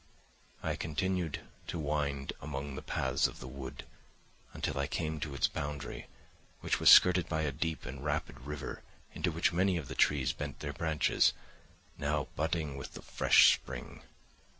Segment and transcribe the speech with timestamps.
[0.63, 3.85] "I continued to wind among the paths of the wood,
[4.51, 6.07] until I came to its boundary,
[6.61, 8.81] which was skirted by a deep and rapid river,
[9.13, 11.33] into which many of the trees bent their branches,
[11.99, 14.01] now budding with the fresh spring.